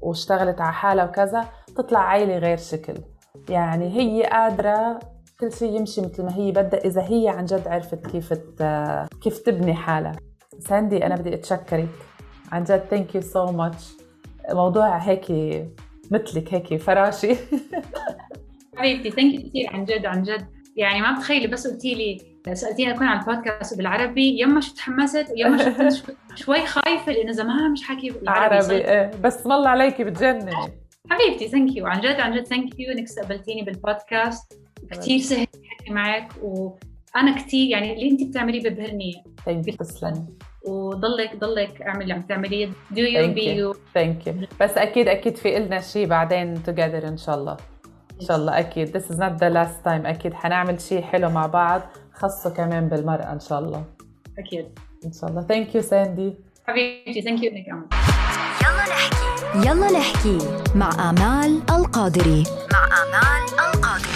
[0.00, 1.44] واشتغلت على حالها وكذا
[1.76, 2.94] تطلع عيلة غير شكل.
[3.48, 4.98] يعني هي قادرة
[5.40, 8.32] كل شيء يمشي مثل ما هي بدها إذا هي عن جد عرفت كيف
[9.22, 10.12] كيف تبني حالها.
[10.60, 11.88] ساندي أنا بدي أتشكرك.
[12.52, 13.84] عن جد thank you so much
[14.50, 15.24] موضوع هيك
[16.10, 17.34] مثلك هيك فراشي.
[18.76, 20.46] حبيبتي thank you كثير عن جد عن جد.
[20.76, 25.90] يعني ما بتخيلي بس قلتي لي سألتيني أكون على البودكاست بالعربي يما شو تحمست يما
[25.90, 26.12] شو
[26.44, 29.10] شوي خايفة لأنه زمان مش حكي بالعربي عربي إيه.
[29.22, 30.52] بس والله عليكي بتجنني.
[31.10, 34.60] حبيبتي thank you عن جد عن جد thank you إنك استقبلتيني بالبودكاست.
[34.90, 40.26] كثير سهل احكي معك وأنا كثير يعني اللي انت بتعمليه ببهرني thank you تسلمي.
[40.66, 42.66] وضلك ضلك اعمل اللي عم تعمليه.
[42.90, 47.16] do you be you thank you بس أكيد أكيد في لنا شيء بعدين together إن
[47.16, 47.56] شاء الله.
[48.20, 48.96] إن شاء الله أكيد.
[48.96, 50.06] This is not the last time.
[50.06, 51.82] أكيد حنعمل شيء حلو مع بعض.
[52.12, 53.84] خاصه كمان بالمرأة إن شاء الله.
[54.38, 54.78] أكيد.
[55.04, 55.42] إن شاء الله.
[55.42, 56.34] thank you ساندي
[56.66, 57.66] حبيبتي thank you انك
[58.62, 59.68] يلا نحكي.
[59.68, 60.38] يلا نحكي
[60.74, 62.44] مع آمال القادري.
[62.72, 63.44] مع آمال
[63.74, 64.09] القادري.